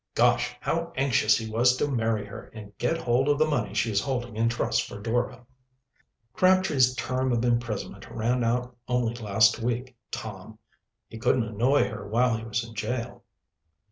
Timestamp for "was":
1.47-1.77, 12.43-12.67